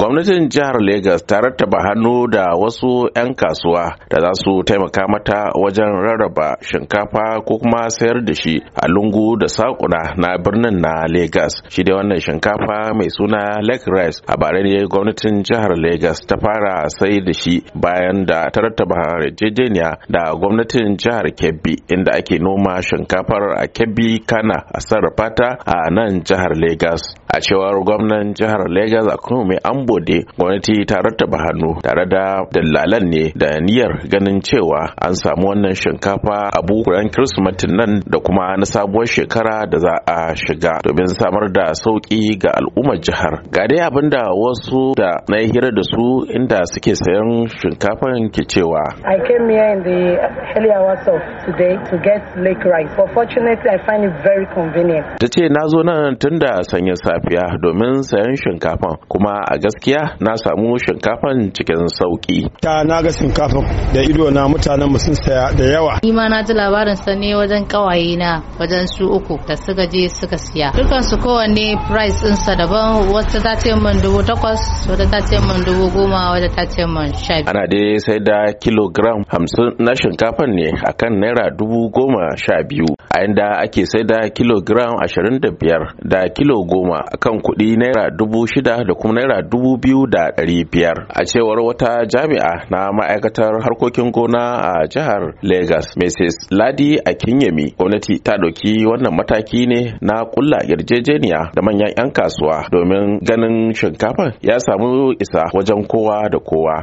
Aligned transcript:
gwamnatin 0.00 0.48
jihar 0.48 0.80
Legas 0.80 1.22
ta 1.28 1.40
rattaba 1.44 1.78
hannu 1.86 2.24
da 2.32 2.44
wasu 2.56 3.08
'yan 3.16 3.34
kasuwa 3.36 3.84
da 4.10 4.16
za 4.24 4.32
su 4.42 4.62
taimaka 4.64 5.04
mata 5.12 5.40
wajen 5.62 5.92
rarraba 6.04 6.56
shinkafa 6.68 7.26
ko 7.46 7.58
kuma 7.60 7.90
sayar 7.92 8.24
da 8.24 8.32
shi 8.34 8.54
a 8.74 8.88
lungu 8.88 9.36
da 9.36 9.48
sakuna 9.48 10.00
na 10.16 10.38
birnin 10.44 10.80
na 10.80 11.04
Legas. 11.14 11.52
Shi 11.68 11.82
dai 11.84 11.94
wannan 11.96 12.16
shinkafa 12.24 12.96
mai 12.96 13.10
suna 13.16 13.60
Lake 13.60 13.84
Rice 13.96 14.22
a 14.26 14.34
bare 14.40 14.62
ne 14.64 14.88
gwamnatin 14.88 15.44
jihar 15.44 15.76
Legas 15.84 16.24
ta 16.28 16.36
fara 16.44 16.88
sai 16.96 17.20
da 17.26 17.32
shi 17.40 17.54
bayan 17.82 18.24
da 18.24 18.48
ta 18.52 18.58
rattaba 18.64 18.96
yarjejeniya 19.20 19.90
da 20.08 20.22
gwamnatin 20.40 20.96
jihar 20.96 21.28
Kebbi 21.40 21.74
inda 21.94 22.12
ake 22.16 22.38
noma 22.40 22.80
shinkafar 22.88 23.44
a 23.62 23.68
Kebbi 23.76 24.24
kana 24.30 24.64
a 24.64 24.80
sarrafa 24.80 25.26
ta 25.38 25.48
a 25.76 25.90
nan 25.96 26.24
jihar 26.24 26.56
Legas. 26.62 27.19
A 27.32 27.38
cewar 27.40 27.78
gwamnan 27.86 28.34
jihar 28.34 28.66
Legas 28.68 29.06
a 29.06 29.14
mai 29.46 29.58
ambode 29.62 30.26
gwamnati 30.36 30.84
ta 30.84 30.98
rattaba 30.98 31.38
hannu 31.38 31.78
tare 31.80 32.04
da 32.10 32.42
dallalan 32.50 33.06
ne 33.06 33.30
da 33.38 33.50
niyyar 33.62 34.02
ganin 34.10 34.40
cewa 34.42 34.90
an 34.98 35.14
samu 35.14 35.46
wannan 35.54 35.74
shinkafa 35.78 36.38
a 36.50 36.60
bukuran 36.66 37.06
kirsimetin 37.14 37.76
nan 37.78 38.02
da 38.10 38.18
kuma 38.18 38.56
na 38.58 38.66
sabuwar 38.66 39.06
shekara 39.06 39.62
da 39.70 39.78
za 39.78 39.94
a 40.06 40.34
shiga 40.34 40.82
domin 40.82 41.06
samar 41.06 41.46
da 41.54 41.70
sauƙi 41.82 42.34
ga 42.42 42.50
al'ummar 42.58 42.98
jihar. 42.98 43.34
Ga 43.54 43.62
dai 43.70 43.78
abin 43.86 44.10
da 44.10 44.26
wasu 44.34 44.90
da 44.98 45.22
na 45.30 45.38
hira 45.38 45.70
da 45.70 45.82
su 45.86 46.26
inda 46.34 46.66
suke 46.66 46.98
sayan 46.98 47.46
shinkafan 47.46 48.34
ke 48.34 48.42
cewa 48.50 48.82
I 49.06 49.16
came 49.22 49.46
here 49.54 49.70
in 49.78 49.80
the 49.86 50.18
early 50.58 50.72
hours 50.74 51.06
of 51.06 51.22
today 51.46 51.78
to 51.90 51.94
get 52.02 52.26
lake 52.42 52.64
rice 52.66 52.90
but 52.98 53.06
fortunately 53.14 53.70
I 53.70 53.78
find 53.86 54.02
it 54.02 54.18
very 54.26 54.46
convenient. 54.50 55.06
Ta 55.22 55.30
ce 55.30 55.46
na 55.46 55.62
zo 55.70 55.86
nan 55.86 56.18
tun 56.18 56.34
da 56.42 56.58
sanyin 56.66 56.98
safiya 57.20 57.58
domin 57.62 58.02
sayan 58.02 58.36
shinkafan. 58.36 58.96
Kuma 59.08 59.40
a 59.52 59.58
gaskiya 59.58 60.16
na 60.20 60.36
samu 60.36 60.78
shinkafan 60.78 61.52
cikin 61.52 61.86
sauƙi 61.88 62.48
ta 62.60 62.82
na 62.84 63.02
ga 63.02 63.10
shinkafan 63.12 63.64
da 63.94 64.00
ido 64.02 64.30
na 64.30 64.48
mutanen 64.48 64.98
sun 64.98 65.14
saya 65.14 65.52
da 65.56 65.64
yawa. 65.64 65.98
Ni 66.02 66.12
ma 66.12 66.28
na 66.28 66.42
ji 66.42 66.52
labarin 66.54 66.96
sa 66.96 67.14
ne 67.14 67.34
wajen 67.34 67.66
kawaye 67.68 68.16
na 68.16 68.42
wajen 68.58 68.86
su 68.86 69.04
uku 69.06 69.38
da 69.46 69.54
suka 69.56 69.86
je 69.86 70.08
suka 70.08 70.36
siya. 70.38 70.72
Dukan 70.72 71.02
su 71.02 71.16
kowanne 71.16 71.76
price 71.88 72.22
din 72.22 72.36
sa 72.36 72.54
daban 72.56 73.08
wata 73.12 73.40
ta 73.42 73.54
ce 73.56 73.74
min 73.76 74.00
dubu 74.02 74.22
takwas 74.22 74.60
wata 74.88 75.06
ta 75.10 75.20
ce 75.20 75.36
min 75.40 75.64
dubu 75.64 75.90
goma 75.94 76.32
wata 76.34 76.48
ta 76.48 76.64
ce 76.66 76.86
min 76.86 77.12
sha 77.14 77.34
ana 77.46 77.66
dai 77.66 77.98
sai 77.98 78.18
da 78.18 78.52
kilogram 78.60 79.24
hamsin 79.28 79.76
na 79.78 79.92
shinkafan 79.94 80.50
ne 80.54 80.68
akan 80.90 81.12
naira 81.20 81.50
dubu 81.58 81.90
goma 81.90 82.36
sha 82.36 82.62
biyu. 82.68 82.86
A 83.16 83.24
inda 83.24 83.48
ake 83.64 83.82
sai 83.86 84.02
da 84.04 84.18
kilogram 84.36 84.94
ashirin 85.04 85.40
da 85.40 85.50
biyar 85.60 85.82
da 86.12 86.20
kilo 86.36 86.56
goma 86.70 87.00
akan 87.14 87.36
kuɗi 87.44 87.68
naira 87.80 88.04
dubu 88.18 88.46
shida 88.46 88.74
da 88.88 88.94
kuma 88.94 89.14
naira 89.14 89.42
dubu 89.50 89.76
biyu 89.82 90.06
da 90.14 90.22
ɗari 90.36 90.58
biyar 90.72 90.98
a 91.08 91.22
cewar 91.30 91.58
wata 91.66 91.92
jami'a 92.12 92.52
na 92.70 92.80
ma'aikatar 92.96 93.54
harkokin 93.64 94.10
gona 94.16 94.44
a 94.70 94.86
jihar 94.92 95.22
Legas 95.42 95.86
Mrs. 96.00 96.36
Ladi 96.58 96.90
Akinyemi 97.10 97.66
gwamnati 97.78 98.14
ta 98.26 98.34
ɗauki 98.42 98.72
wannan 98.86 99.14
mataki 99.18 99.66
ne 99.66 99.80
na 100.00 100.14
kulla 100.32 100.58
yarjejeniya 100.70 101.40
da 101.54 101.60
manyan 101.66 101.90
'yan 101.96 102.10
kasuwa 102.16 102.56
domin 102.72 103.18
ganin 103.28 103.74
shinkafa 103.74 104.26
ya 104.48 104.56
samu 104.60 105.12
isa 105.18 105.42
wajen 105.54 105.82
kowa 105.90 106.28
da 106.32 106.38
kowa. 106.38 106.76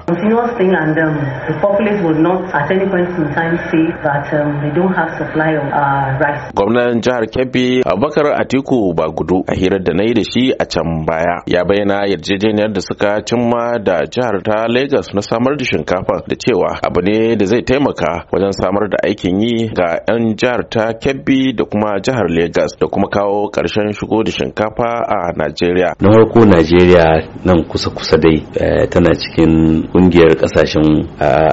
um, 0.99 1.15
the 1.47 1.55
populace 1.63 2.01
would 2.03 2.19
not 2.19 2.41
at 2.53 2.67
any 2.71 2.85
point 2.91 3.07
in 3.15 3.27
time 3.37 3.55
say 3.71 3.85
that 4.03 4.25
um, 4.35 4.59
they 4.61 4.71
don't 4.75 4.91
have 4.93 5.11
supply 5.21 5.55
of 5.55 5.65
uh, 5.71 6.16
Gwamnan 6.55 7.01
jihar 7.01 7.25
Kebbi 7.29 7.81
Abubakar 7.85 8.33
Atiku 8.41 8.93
Bagudu 8.93 9.43
a 9.47 9.53
hirar 9.55 9.83
da 9.83 9.93
na 9.93 10.03
yi 10.03 10.13
da 10.13 10.23
shi 10.23 10.51
a 10.59 10.65
can 10.65 11.05
baya 11.05 11.41
ya 11.45 11.63
bayyana 11.65 12.05
yarjejeniyar 12.09 12.73
da 12.73 12.81
suka 12.81 13.21
cimma 13.25 13.77
da 13.85 14.05
jihar 14.05 14.41
ta 14.43 14.67
Lagos 14.67 15.13
na 15.13 15.21
samar 15.21 15.57
da 15.57 15.65
shinkafa 15.65 16.23
da 16.27 16.35
cewa 16.35 16.79
abu 16.87 17.01
ne 17.01 17.35
da 17.35 17.45
zai 17.45 17.61
taimaka 17.61 18.25
wajen 18.31 18.51
samar 18.51 18.89
da 18.89 18.97
aikin 19.07 19.39
yi 19.41 19.69
ga 19.77 19.89
'yan 20.07 20.35
jihar 20.35 20.61
ta 20.69 20.93
Kebbi 20.93 21.53
da 21.57 21.63
kuma 21.65 21.99
jihar 22.01 22.25
Lagos 22.29 22.73
da 22.79 22.87
kuma 22.87 23.07
kawo 23.09 23.49
ƙarshen 23.53 23.93
shigo 23.93 24.23
da 24.23 24.31
shinkafa 24.31 24.89
a 25.05 25.33
Najeriya. 25.37 25.93
Na 26.01 26.09
farko 26.13 26.45
Najeriya 26.45 27.05
nan 27.45 27.63
kusa-kusa 27.69 28.17
dai 28.17 28.37
tana 28.89 29.13
cikin 29.13 29.83
ƙungiyar 29.93 30.33
ƙasashen 30.41 31.05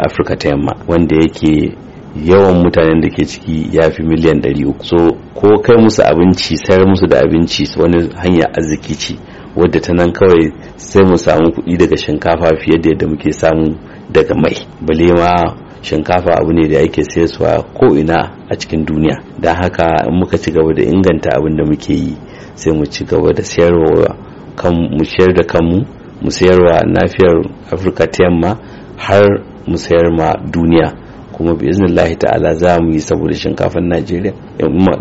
Afirka 0.07 0.37
ta 0.37 0.49
yamma 0.49 0.73
wanda 0.89 1.17
yake 1.17 1.77
yawan 2.15 2.63
mutanen 2.63 3.01
da 3.03 3.09
ke 3.11 3.25
ciki 3.27 3.69
ya 3.73 3.91
fi 3.91 4.03
miliyan 4.03 4.39
300 4.39 4.75
so 4.83 4.97
ko 5.35 5.59
kai 5.59 5.77
musu 5.77 6.03
abinci 6.03 6.57
sayar 6.57 6.87
musu 6.87 7.07
da 7.07 7.21
abinci 7.27 7.67
wani 7.81 8.09
hanya 8.23 8.47
arziki 8.55 8.95
ce 8.95 9.15
wadda 9.57 9.81
ta 9.81 9.93
nan 9.95 10.13
kawai 10.13 10.53
sai 10.77 11.03
mu 11.05 11.17
samu 11.19 11.51
kuɗi 11.55 11.77
daga 11.79 11.97
shinkafa 11.97 12.57
fiye 12.63 12.79
da 12.79 12.89
yadda 12.91 13.07
muke 13.07 13.33
samu 13.33 13.75
daga 14.13 14.35
mai. 14.35 14.55
Bale 14.87 15.11
ma 15.15 15.55
shinkafa 15.83 16.39
abu 16.41 16.53
ne 16.53 16.69
da 16.69 16.79
ake 16.83 17.03
sayarwa 17.03 17.63
ko 17.75 17.95
ina 17.97 18.19
a 18.51 18.55
cikin 18.57 18.85
duniya. 18.87 19.17
Don 19.41 19.55
haka 19.55 20.07
in 20.09 20.15
muka 20.19 20.39
ci 20.39 20.51
gaba 20.51 20.73
da 20.75 20.83
inganta 20.83 21.31
abin 21.39 21.57
da 21.57 21.65
muke 21.65 21.93
yi 21.95 22.17
sai 22.55 22.73
mu 22.73 22.85
ci 22.87 23.05
gaba 23.05 23.33
da 23.33 23.43
sayarwa 23.43 24.17
kan 24.57 24.75
mu 24.75 25.05
sayar 25.05 25.35
da 25.35 25.43
kanmu 25.43 25.79
mu 26.23 26.31
sayarwa 26.31 26.83
nafiyar 26.87 27.43
afirka 27.73 28.07
ta 28.07 28.25
yamma 28.25 28.51
har 28.97 29.27
mu 29.67 29.77
sayar 29.77 30.11
ma 30.19 30.35
duniya. 30.53 31.04
Kuma 31.37 31.55
bi 31.55 31.67
iznillahi 31.69 32.17
ta'ala 32.17 32.55
za 32.55 32.79
mu 32.83 32.93
yi 32.93 33.01
saboda 33.01 33.35
shinkafan 33.35 33.89
najeriya. 33.89 34.33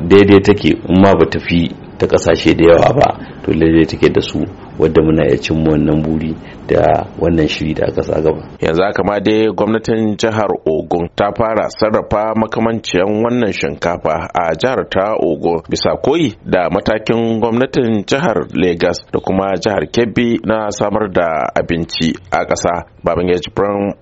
Daidai 0.10 0.42
take 0.42 0.66
in 0.70 1.02
ma 1.02 1.14
ba 1.20 1.26
tafi 1.30 1.70
ta 1.98 2.08
ƙasashe 2.08 2.54
da 2.58 2.64
yawa 2.66 2.94
ba 2.94 3.08
to 3.44 3.52
daidai 3.54 3.86
take 3.86 4.10
da 4.14 4.22
su 4.22 4.40
wadda 4.80 5.02
muna 5.04 5.26
iya 5.28 5.38
cin 5.38 5.64
wannan 5.68 6.02
buri 6.04 6.36
da 6.68 7.06
wannan 7.20 7.48
shiri 7.48 7.74
da 7.74 7.86
aka 7.88 8.02
sa 8.04 8.22
gaba. 8.22 8.42
Yanzu 8.62 8.82
haka 8.84 9.04
ma 9.04 9.20
dai 9.20 9.48
gwamnatin 9.56 10.18
jihar 10.18 10.50
ogun 10.66 11.08
ta 11.16 11.32
fara 11.38 11.70
sarrafa 11.70 12.34
makamanciyan 12.36 13.24
wannan 13.24 13.54
shinkafa 13.54 14.16
a 14.34 14.56
jihar 14.62 14.82
ta 14.90 15.16
ogun 15.22 15.62
bisa 15.70 15.92
koyi 16.06 16.34
da 16.46 16.70
matakin 16.70 17.40
gwamnatin 17.40 18.04
jihar 18.08 18.48
Legas 18.54 18.98
da 19.12 19.20
kuma 19.20 19.54
jihar 19.64 19.86
kebbi 19.94 20.40
na 20.46 20.72
samar 20.72 21.12
da 21.12 21.28
abinci 21.60 22.14
a 22.32 22.44
ƙasa. 22.46 22.74
Baban 23.04 23.28
ya 23.28 23.38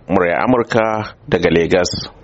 murya 0.09 0.37
amurka 0.45 1.15
daga 1.29 1.49
Legas. 1.49 2.20